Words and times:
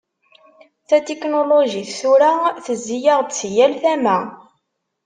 Tatiknulujit 0.87 1.89
tura 1.99 2.31
tezzi-aɣ-d 2.65 3.31
si 3.39 3.49
yal 3.55 3.73
tama. 3.81 4.17